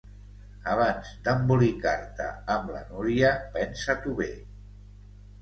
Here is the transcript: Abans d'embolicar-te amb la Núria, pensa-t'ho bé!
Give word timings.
Abans 0.69 1.11
d'embolicar-te 1.27 2.31
amb 2.55 2.73
la 2.77 2.81
Núria, 2.89 3.31
pensa-t'ho 3.59 4.17
bé! 4.23 4.33